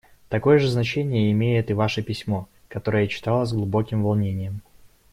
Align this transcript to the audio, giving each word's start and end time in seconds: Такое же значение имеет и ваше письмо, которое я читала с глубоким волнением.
Такое 0.29 0.57
же 0.57 0.67
значение 0.67 1.31
имеет 1.31 1.69
и 1.69 1.75
ваше 1.75 2.01
письмо, 2.01 2.49
которое 2.69 3.03
я 3.03 3.07
читала 3.07 3.45
с 3.45 3.53
глубоким 3.53 4.01
волнением. 4.01 4.61